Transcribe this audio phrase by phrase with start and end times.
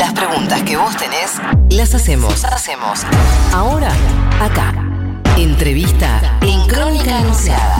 [0.00, 2.42] Las preguntas que vos tenés, las hacemos.
[2.46, 3.00] Hacemos.
[3.52, 3.92] Ahora,
[4.40, 4.72] acá.
[5.36, 7.76] Entrevista en Crónica Anunciada.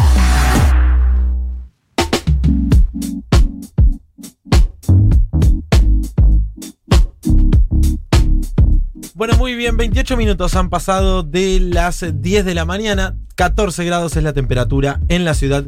[9.15, 14.15] Bueno, muy bien, 28 minutos han pasado de las 10 de la mañana, 14 grados
[14.19, 15.65] es la temperatura en la ciudad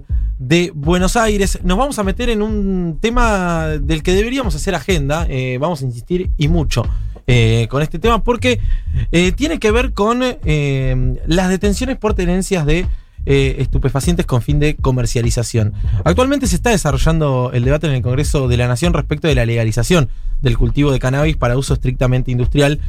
[0.46, 1.60] de Buenos Aires.
[1.62, 5.84] Nos vamos a meter en un tema del que deberíamos hacer agenda, eh, vamos a
[5.84, 6.84] insistir y mucho
[7.28, 8.58] eh, con este tema, porque
[9.12, 12.86] eh, tiene que ver con las detenciones por tenencias de
[13.24, 15.74] estupefacientes con fin de comercialización.
[16.04, 19.46] Actualmente se está desarrollando el debate en el Congreso de la Nación respecto de la
[19.46, 20.08] legalización
[20.40, 22.80] del cultivo de cannabis para uso estrictamente industrial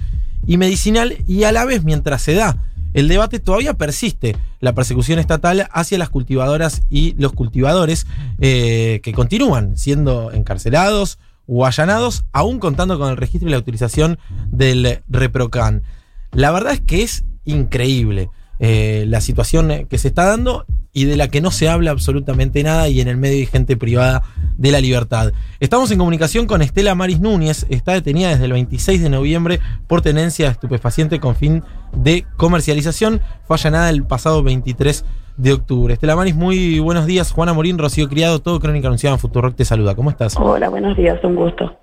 [0.48, 2.58] y medicinal y a la vez mientras se da
[2.94, 8.08] el debate todavía persiste la persecución estatal hacia las cultivadoras y los cultivadores
[8.40, 14.18] eh, que continúan siendo encarcelados o allanados, aún contando con el registro y la autorización
[14.50, 15.84] del ReproCan.
[16.32, 18.30] La verdad es que es increíble
[18.66, 22.64] eh, la situación que se está dando y de la que no se habla absolutamente
[22.64, 24.24] nada y en el medio hay gente privada
[24.56, 25.34] de la libertad.
[25.60, 30.00] Estamos en comunicación con Estela Maris Núñez, está detenida desde el 26 de noviembre por
[30.00, 35.04] tenencia estupefaciente con fin de comercialización, fue allanada el pasado 23
[35.36, 35.96] de octubre.
[35.96, 37.34] Estela Maris, muy buenos días.
[37.34, 39.94] Juana Morín, Rocío Criado, todo Crónica Anunciada en Futurock te saluda.
[39.94, 40.38] ¿Cómo estás?
[40.38, 41.83] Hola, buenos días, un gusto.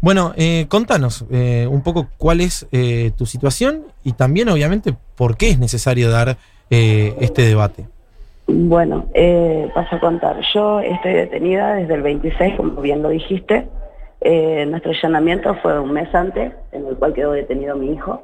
[0.00, 5.36] Bueno, eh, contanos eh, un poco cuál es eh, tu situación y también, obviamente, por
[5.36, 6.36] qué es necesario dar
[6.70, 7.86] eh, este debate.
[8.46, 10.40] Bueno, eh, paso a contar.
[10.54, 13.66] Yo estoy detenida desde el 26, como bien lo dijiste.
[14.20, 18.22] Eh, nuestro allanamiento fue un mes antes, en el cual quedó detenido mi hijo.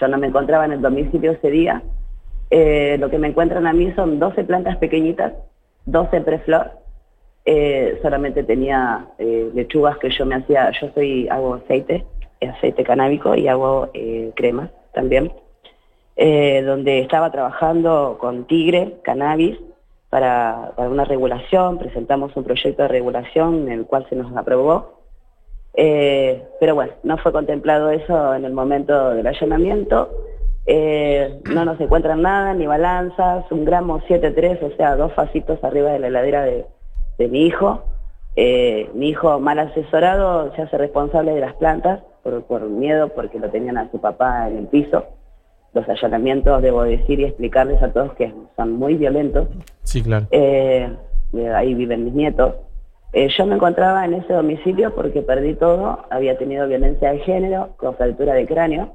[0.00, 1.82] Yo no me encontraba en el domicilio ese día.
[2.50, 5.32] Lo que me encuentran a mí son 12 plantas pequeñitas,
[5.86, 6.85] 12 preflor.
[7.48, 12.04] Eh, solamente tenía eh, lechugas que yo me hacía, yo soy, hago aceite,
[12.40, 15.32] aceite canábico y hago eh, cremas también.
[16.16, 19.58] Donde estaba trabajando con Tigre, cannabis,
[20.08, 25.02] para, una regulación, presentamos un proyecto de regulación en el cual se nos aprobó.
[25.74, 30.10] Pero bueno, no fue contemplado eso en el momento del allanamiento.
[31.54, 35.98] No nos encuentran nada, ni balanzas, un gramo 7.3, o sea, dos fasitos arriba de
[35.98, 36.64] la heladera de,
[37.18, 37.84] de mi hijo.
[38.36, 43.38] Eh, mi hijo mal asesorado se hace responsable de las plantas por, por miedo porque
[43.38, 45.04] lo tenían a su papá en el piso.
[45.72, 49.48] Los allanamientos, debo decir y explicarles a todos que son muy violentos.
[49.82, 50.26] Sí, claro.
[50.30, 50.90] Eh,
[51.34, 52.54] eh, ahí viven mis nietos.
[53.12, 57.70] Eh, yo me encontraba en ese domicilio porque perdí todo, había tenido violencia de género,
[57.76, 58.92] con fractura de cráneo.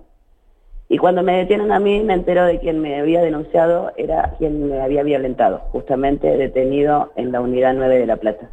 [0.91, 4.67] Y cuando me detienen a mí, me entero de quien me había denunciado era quien
[4.67, 8.49] me había violentado, justamente detenido en la unidad 9 de La Plata.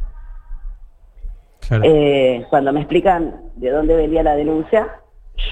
[1.67, 1.83] claro.
[1.85, 4.87] Eh, cuando me explican de dónde venía la denuncia,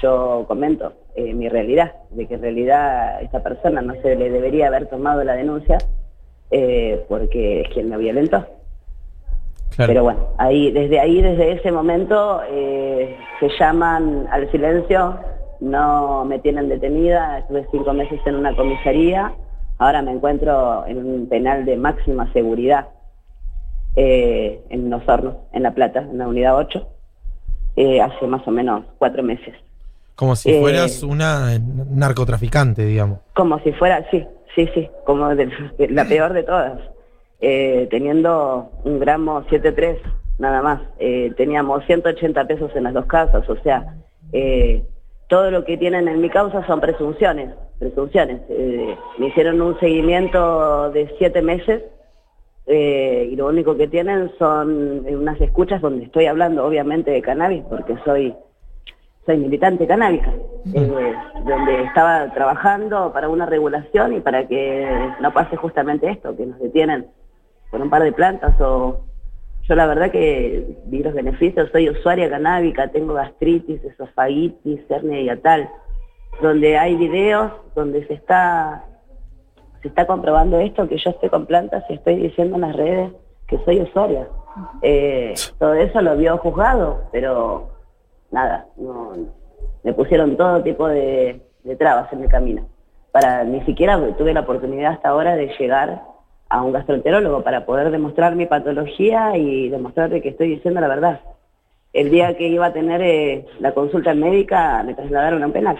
[0.00, 4.68] yo comento eh, mi realidad, de que en realidad esta persona no se le debería
[4.68, 5.76] haber tomado la denuncia
[6.50, 8.46] eh, porque es quien me violentó.
[9.76, 9.90] claro.
[9.90, 15.18] Pero bueno, ahí, desde ahí, desde ese momento, eh, se llaman al silencio,
[15.60, 19.32] no me tienen detenida, estuve cinco meses en una comisaría,
[19.78, 22.88] ahora me encuentro en un penal de máxima seguridad
[23.96, 26.88] eh, en Los Hornos, en La Plata, en la unidad 8,
[27.76, 29.54] eh, hace más o menos cuatro meses.
[30.14, 33.20] Como si eh, fueras una narcotraficante, digamos.
[33.34, 35.46] Como si fuera, sí, sí, sí, como de,
[35.78, 36.80] de la peor de todas.
[37.40, 39.98] Eh, teniendo un gramo 7.3
[40.38, 40.80] nada más.
[40.98, 43.96] Eh, teníamos 180 pesos en las dos casas, o sea,
[44.32, 44.84] eh,
[45.28, 48.40] todo lo que tienen en mi causa son presunciones, presunciones.
[48.48, 51.82] Eh, me hicieron un seguimiento de siete meses
[52.66, 57.62] eh, y lo único que tienen son unas escuchas donde estoy hablando obviamente de cannabis
[57.68, 58.34] porque soy
[59.28, 60.32] soy militante canábica,
[60.74, 61.14] eh,
[61.44, 64.88] donde estaba trabajando para una regulación y para que
[65.20, 67.08] no pase justamente esto, que nos detienen
[67.70, 69.02] por un par de plantas o
[69.68, 75.68] yo la verdad que vi los beneficios, soy usuaria canábica, tengo gastritis, esofagitis, hernia hiatal,
[76.40, 78.84] donde hay videos donde se está
[79.82, 83.12] se está comprobando esto, que yo estoy con plantas y estoy diciendo en las redes
[83.46, 84.26] que soy usuaria.
[84.82, 87.70] Eh, todo eso lo vio juzgado, pero
[88.30, 89.12] nada, no,
[89.84, 92.66] me pusieron todo tipo de, de trabas en el camino.
[93.12, 96.02] Para ni siquiera tuve la oportunidad hasta ahora de llegar
[96.48, 101.20] a un gastroenterólogo para poder demostrar mi patología y demostrarle que estoy diciendo la verdad.
[101.92, 105.78] El día que iba a tener eh, la consulta médica me trasladaron a un penal.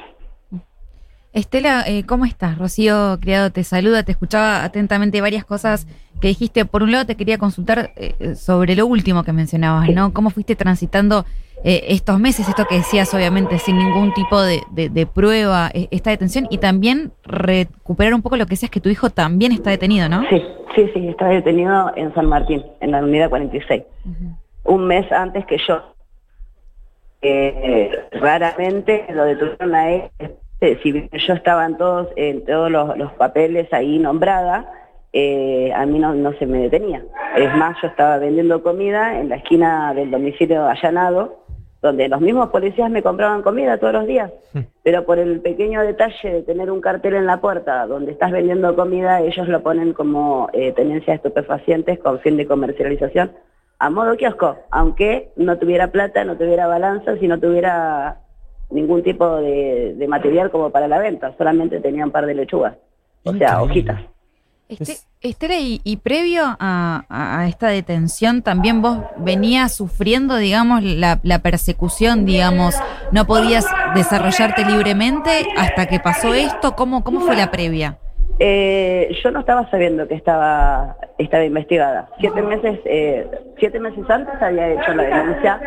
[1.33, 2.59] Estela, eh, ¿cómo estás?
[2.59, 5.87] Rocío Criado te saluda, te escuchaba atentamente varias cosas
[6.21, 6.65] que dijiste.
[6.65, 10.13] Por un lado, te quería consultar eh, sobre lo último que mencionabas, ¿no?
[10.13, 11.27] ¿Cómo fuiste transitando
[11.65, 15.89] eh, estos meses, esto que decías obviamente sin ningún tipo de, de- de prueba, eh,
[15.91, 19.71] esta detención y también recuperar un poco lo que decías que tu hijo también está
[19.71, 20.23] detenido, ¿no?
[20.31, 20.43] Sí,
[20.77, 23.83] sí, sí, está detenido en San Martín, en la unidad 46.
[24.65, 25.83] Un mes antes que yo.
[27.21, 30.03] Eh, raramente lo detuvieron a él.
[30.61, 34.71] eh, Si bien yo estaba en todos, en todos los, los papeles ahí nombrada,
[35.13, 37.03] eh, a mí no, no se me detenía.
[37.37, 41.41] Es más, yo estaba vendiendo comida en la esquina del domicilio allanado,
[41.81, 44.33] donde los mismos policías me compraban comida todos los días.
[44.83, 48.75] Pero por el pequeño detalle de tener un cartel en la puerta donde estás vendiendo
[48.75, 53.31] comida, ellos lo ponen como eh, tenencia de estupefacientes con fin de comercialización
[53.79, 58.19] a modo kiosco, aunque no tuviera plata, no tuviera balanzas y no tuviera
[58.71, 62.77] ningún tipo de, de material como para la venta, solamente tenía un par de lechugas,
[63.25, 64.01] o sea, hojitas.
[64.69, 70.83] Este, Estela, y, y previo a, a- a esta detención, también vos venías sufriendo, digamos,
[70.83, 72.75] la, la persecución, digamos,
[73.11, 76.77] no podías desarrollarte libremente hasta que pasó esto.
[76.77, 77.97] ¿Cómo, cómo fue la previa?
[78.41, 82.09] Eh, yo no estaba sabiendo que estaba, estaba investigada.
[82.21, 83.27] Siete meses, eh,
[83.59, 85.61] siete meses antes había hecho la denuncia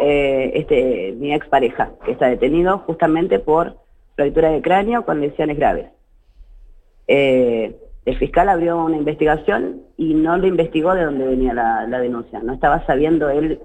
[0.00, 3.76] eh, este, mi expareja, que está detenido justamente por
[4.16, 5.86] fractura de cráneo con lesiones graves.
[7.06, 7.76] Eh,
[8.06, 12.40] el fiscal abrió una investigación y no lo investigó de dónde venía la, la denuncia.
[12.42, 13.60] No estaba sabiendo él,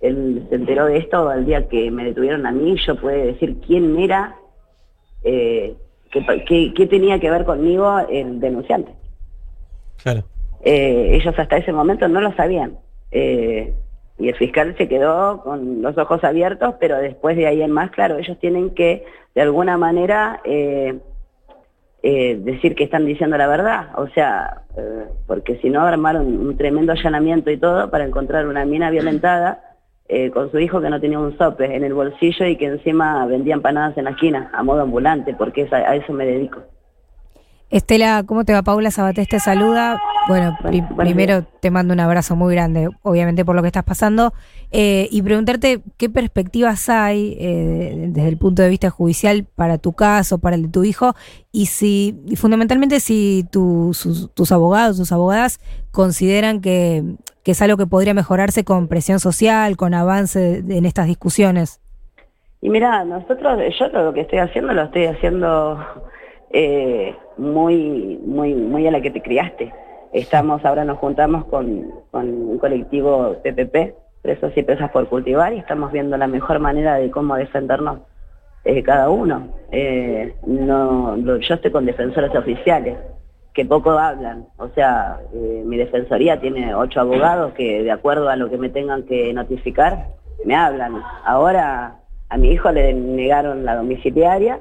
[0.00, 3.56] él se enteró de esto el día que me detuvieron a mí, yo pude decir
[3.66, 4.36] quién era,
[5.22, 5.74] eh,
[6.10, 8.92] qué, qué- qué tenía que ver conmigo el denunciante.
[10.02, 10.24] Claro.
[10.64, 12.76] Eh, ellos hasta ese momento no lo sabían.
[13.10, 13.72] Eh,
[14.18, 17.90] y el fiscal se quedó con los ojos abiertos, pero después de ahí en más,
[17.90, 19.04] claro, ellos tienen que,
[19.34, 20.98] de alguna manera, eh,
[22.06, 23.88] eh, decir que están diciendo la verdad.
[23.96, 28.66] O sea, eh, porque si no armaron un tremendo allanamiento y todo para encontrar una
[28.66, 32.56] mina violentada eh, con su hijo que no tenía un sope en el bolsillo y
[32.56, 36.60] que encima vendía empanadas en la esquina, a modo ambulante, porque a eso me dedico.
[37.78, 38.62] Estela, ¿cómo te va?
[38.62, 40.00] Paula Sabatés te saluda.
[40.28, 41.48] Bueno, pri- Buen- buen primero día.
[41.60, 44.32] te mando un abrazo muy grande, obviamente por lo que estás pasando,
[44.70, 49.92] eh, y preguntarte qué perspectivas hay eh, desde el punto de vista judicial para tu
[49.92, 51.14] caso, para el de tu hijo,
[51.50, 55.58] y si, y fundamentalmente si tu- sus- tus abogados, tus abogadas
[55.90, 57.02] consideran que,
[57.42, 61.80] que es algo que podría mejorarse con presión social, con avance en estas discusiones.
[62.60, 65.76] Y mira, nosotros, yo lo que estoy haciendo lo estoy haciendo
[66.54, 69.72] eh, muy, muy, muy a la que te criaste.
[70.12, 75.58] Estamos, ahora nos juntamos con, con un colectivo PPP, Presos y Presas por Cultivar, y
[75.58, 77.98] estamos viendo la mejor manera de cómo defendernos
[78.64, 79.48] eh, cada uno.
[79.72, 82.98] Eh, no, yo estoy con defensores oficiales,
[83.52, 84.46] que poco hablan.
[84.56, 88.68] O sea, eh, mi defensoría tiene ocho abogados que de acuerdo a lo que me
[88.68, 90.06] tengan que notificar,
[90.44, 91.02] me hablan.
[91.24, 91.96] Ahora
[92.28, 94.60] a mi hijo le negaron la domiciliaria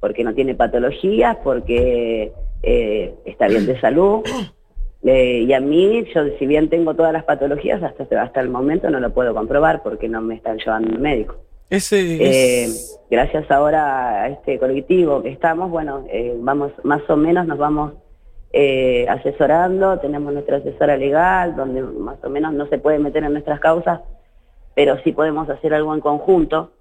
[0.00, 2.32] porque no tiene patologías, porque
[2.62, 4.22] eh, está bien de salud.
[5.02, 8.90] Eh, y a mí, yo si bien tengo todas las patologías, hasta, hasta el momento
[8.90, 11.36] no lo puedo comprobar porque no me están llevando al médico.
[11.70, 12.68] Ese Eh,
[13.10, 17.92] gracias ahora a este colectivo que estamos, bueno, eh, vamos más o menos nos vamos
[18.52, 23.32] eh, asesorando, tenemos nuestra asesora legal, donde más o menos no se puede meter en
[23.32, 24.00] nuestras causas,
[24.74, 26.72] pero sí podemos hacer algo en conjunto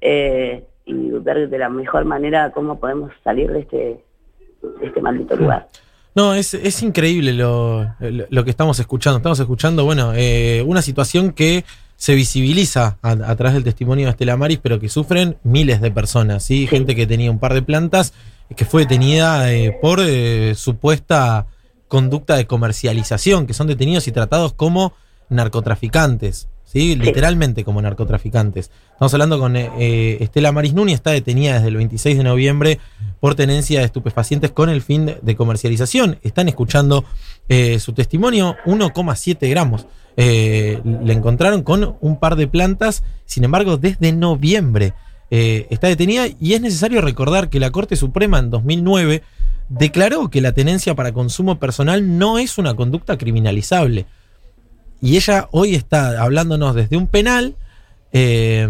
[0.00, 5.36] eh, y ver de la mejor manera cómo podemos salir de este, de este maldito
[5.36, 5.68] lugar.
[6.14, 9.18] No, es, es increíble lo, lo- lo que estamos escuchando.
[9.18, 11.64] Estamos escuchando, bueno, eh, una situación que
[11.96, 15.90] se visibiliza a, a través del testimonio de Estela Maris, pero que sufren miles de
[15.90, 16.66] personas, ¿sí?
[16.66, 18.14] Gente que tenía un par de plantas,
[18.56, 21.46] que fue detenida eh, por eh, supuesta
[21.88, 24.94] conducta de comercialización, que son detenidos y tratados como
[25.28, 26.96] narcotraficantes, ¿sí?
[26.96, 28.70] Literalmente como narcotraficantes.
[28.92, 32.80] Estamos hablando con eh, eh, Estela Maris Núñez, está detenida desde el 26 de noviembre
[33.20, 36.18] por tenencia de estupefacientes con el fin de, comercialización.
[36.22, 37.04] Están escuchando
[37.48, 39.86] eh, su testimonio, 1,7 gramos.
[40.18, 44.92] Eh, le encontraron con un par de plantas, sin embargo, desde noviembre
[45.28, 49.24] está detenida y es necesario recordar que la Corte Suprema en 2009
[49.68, 54.06] declaró que la tenencia para consumo personal no es una conducta criminalizable.
[55.00, 57.54] Y ella hoy está hablándonos desde un penal
[58.12, 58.68] eh,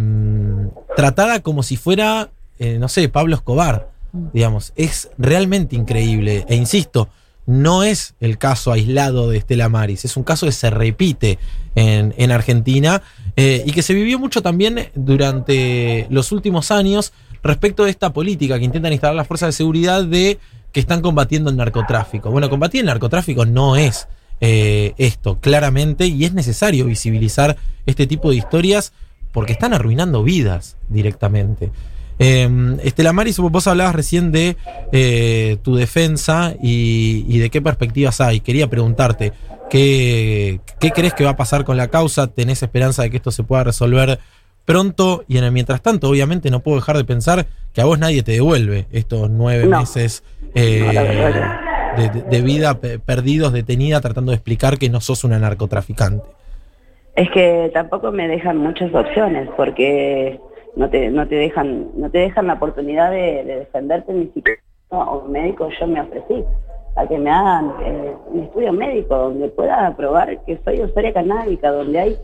[0.97, 3.91] tratada como si fuera, eh, no sé, Pablo Escobar.
[4.33, 6.47] Digamos, es realmente increíble.
[6.49, 7.09] E insisto,
[7.47, 11.39] no es el caso aislado de Estela Maris, es un caso que se repite
[11.75, 13.03] en, en Argentina
[13.37, 18.59] eh, y que se vivió mucho también durante los últimos años respecto de esta política
[18.59, 20.39] que intentan instalar las fuerzas de seguridad de
[20.73, 22.31] que están combatiendo el narcotráfico.
[22.31, 24.09] Bueno, combatir el narcotráfico no es
[24.41, 28.93] eh, esto, claramente, y es necesario visibilizar este tipo de historias
[29.33, 31.71] porque están arruinando vidas directamente.
[32.19, 32.49] Eh,
[32.83, 34.57] Estela Maris, vos hablabas recién de
[34.93, 38.41] eh, tu defensa y, y de qué perspectivas hay.
[38.41, 39.35] Quería preguntarte,
[39.69, 42.29] ¿qué, ¿qué crees que va a pasar con la causa?
[42.29, 44.19] ¿Tenés esperanza de que esto se pueda resolver
[44.65, 45.25] pronto?
[45.29, 48.23] Y en el mientras tanto, obviamente, no puedo dejar de pensar que a vos nadie
[48.23, 49.81] te devuelve estos nueve No.
[49.81, 50.23] meses
[50.55, 51.66] eh, No,
[51.97, 56.25] de, vida pe- perdidos, detenida, tratando de explicar que no sos una narcotraficante.
[57.15, 60.39] Es que tampoco me dejan muchas opciones porque
[60.77, 64.61] no te, no te dejan, no te dejan la oportunidad de, de defenderte ni siquiera
[64.91, 66.45] o un médico yo me ofrecí
[66.97, 71.71] a que me hagan eh, un estudio médico donde pueda probar que soy usuaria canábica,
[71.71, 72.17] donde hay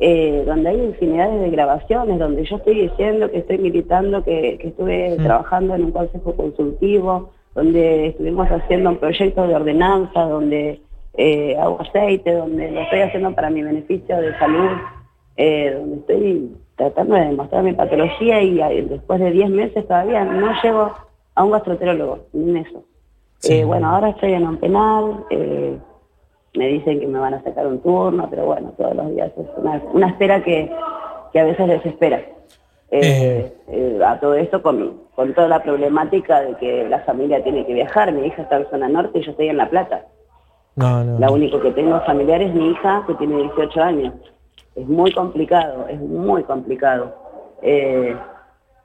[0.00, 4.68] eh, donde hay infinidades de grabaciones, donde yo estoy diciendo que estoy militando, que, que
[4.68, 5.22] estuve Mm.
[5.22, 10.80] trabajando en un consejo consultivo, donde estuvimos haciendo un proyecto de ordenanza, donde
[11.14, 14.70] eh, hago aceite, donde lo estoy haciendo para mi beneficio de salud,
[15.36, 20.24] eh, donde estoy tratando de demostrar mi patología y eh, después de 10 meses todavía
[20.24, 20.92] no llego
[21.34, 22.84] a un gastroenterólogo, ni en eso.
[23.38, 23.54] Sí.
[23.54, 25.76] Eh, bueno, ahora estoy en un penal, eh,
[26.54, 29.46] me dicen que me van a sacar un turno, pero bueno, todos los días es
[29.56, 30.70] una, una espera que,
[31.32, 32.22] que a veces desespera.
[33.02, 37.66] Eh, eh, a todo esto con, con toda la problemática de que la familia tiene
[37.66, 38.12] que viajar.
[38.12, 40.06] Mi hija está en zona norte y yo estoy en La Plata.
[40.76, 41.18] No, no.
[41.18, 44.14] La único que tengo familiar es mi hija, que tiene 18 años.
[44.76, 47.14] Es muy complicado, es muy complicado.
[47.62, 48.16] Eh,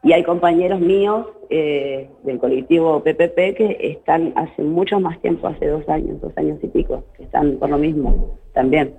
[0.04, 5.68] y hay compañeros míos eh, del colectivo PPP que están hace mucho más tiempo, hace
[5.68, 8.96] dos años, dos años y pico, que están por lo mismo también.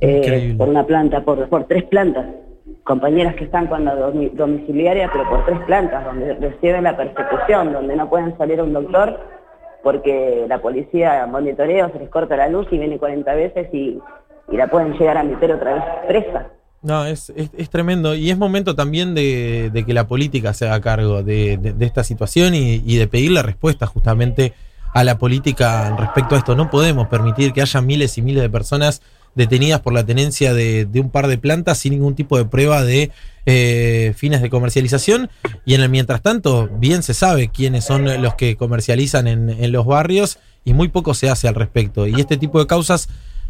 [0.00, 2.26] Eh, por una planta, por, por tres plantas.
[2.86, 7.72] Compañeras que están con la domi- domiciliaria, pero por tres plantas, donde reciben la persecución,
[7.72, 9.18] donde no pueden salir a un doctor
[9.82, 13.98] porque la policía monitorea, se les corta la luz y viene 40 veces y,
[14.50, 16.46] y la pueden llegar a meter otra vez presa.
[16.82, 18.14] No, es, es, es tremendo.
[18.14, 21.86] Y es momento también de, de que la política se haga cargo de, de- de
[21.86, 24.52] esta situación y, y de pedirle respuesta justamente
[24.94, 26.54] a la política respecto a esto.
[26.54, 29.02] No podemos permitir que haya miles y miles de personas
[29.36, 33.12] detenidas por la tenencia de, un par de plantas sin ningún tipo de prueba de
[33.44, 35.30] eh, fines de comercialización.
[35.64, 39.86] Y en el mientras tanto, bien se sabe quiénes son los que comercializan en, los
[39.86, 42.08] barrios y muy poco se hace al respecto.
[42.08, 43.08] Y este tipo de causas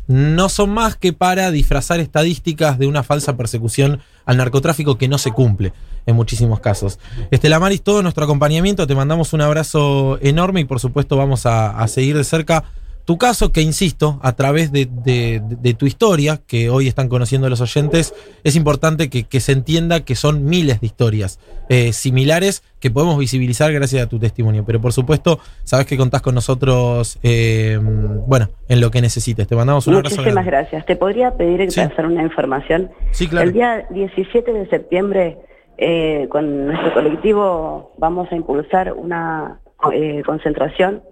[0.09, 5.19] no son más que para disfrazar estadísticas de una falsa persecución al narcotráfico que no
[5.19, 5.73] se cumple
[6.05, 6.99] en muchísimos casos.
[7.31, 11.87] Estela Maris, todo nuestro acompañamiento, te mandamos un abrazo enorme y por supuesto vamos a
[11.89, 12.65] seguir de cerca
[13.07, 17.49] tu caso, que insisto, a través de, de- de tu historia, que hoy están conociendo
[17.49, 18.13] los oyentes,
[18.45, 23.17] es importante que, que se entienda que son miles de historias eh, similares que podemos
[23.19, 24.65] visibilizar gracias a tu testimonio.
[24.67, 29.47] Pero por supuesto, sabes que contás con nosotros, eh, bueno, en lo que necesites.
[29.47, 30.17] Te mandamos un abrazo.
[30.17, 30.85] Muchísimas gracias.
[30.85, 31.81] ¿Te podría pedir Sí.
[31.81, 32.91] hacer una información?
[33.13, 33.47] Sí, claro.
[33.47, 35.39] El día 17 de septiembre,
[35.79, 39.61] eh, con nuestro colectivo, vamos a impulsar una
[39.93, 41.03] eh, concentración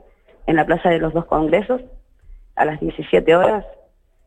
[0.46, 1.80] en la Plaza de los Dos Congresos
[2.56, 3.64] a las 17 horas.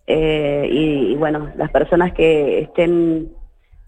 [0.08, 3.32] Eh, y, bueno, las personas que estén,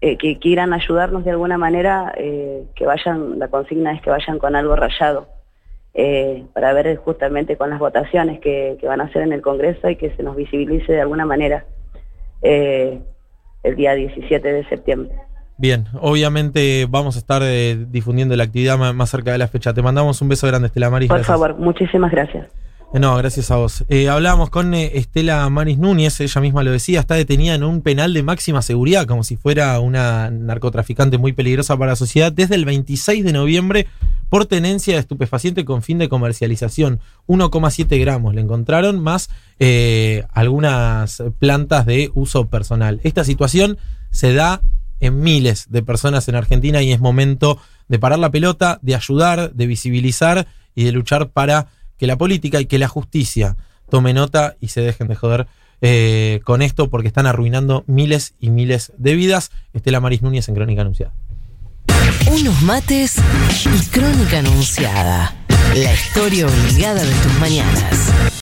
[0.00, 4.38] eh, que quieran ayudarnos de alguna manera, eh, que vayan, la consigna es que vayan
[4.38, 5.28] con algo rayado.
[5.94, 9.88] eh, para ver justamente con las votaciones que, que van a hacer en el Congreso
[9.88, 11.64] y que se nos visibilice de alguna manera
[12.42, 13.00] eh,
[13.62, 15.14] el día 17 de septiembre.
[15.60, 19.74] Bien, obviamente vamos a estar eh, difundiendo la actividad más cerca de la fecha.
[19.74, 21.08] Te mandamos un beso grande, Estela Maris.
[21.08, 21.38] Por gracias.
[21.38, 22.46] favor, muchísimas gracias.
[22.94, 23.84] Eh, No, gracias a vos.
[23.90, 27.82] Eh, hablábamos con eh, Estela Maris Núñez, ella misma lo decía, está detenida en un
[27.82, 32.54] penal de máxima seguridad, como si fuera una narcotraficante muy peligrosa para la sociedad, desde
[32.54, 33.86] el 26 de noviembre
[34.30, 37.00] por tenencia de estupefaciente con fin de comercialización.
[37.26, 42.98] 1,7 gramos le encontraron, más eh, algunas plantas de uso personal.
[43.02, 43.76] Esta situación
[44.10, 44.62] se da
[45.00, 49.52] en miles de personas en Argentina y es momento de parar la pelota, de ayudar,
[49.52, 53.56] de visibilizar y de luchar para que la política y que la justicia
[53.90, 55.48] tome nota y se dejen de joder
[55.82, 59.50] eh, con esto porque están arruinando miles y miles de vidas.
[59.72, 61.12] Estela Maris Núñez en Crónica Anunciada.
[62.30, 63.16] Unos mates
[63.64, 65.34] y crónica anunciada.
[65.74, 68.30] La historia obligada de tus mañanas.